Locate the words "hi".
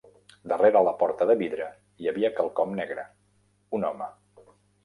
2.05-2.11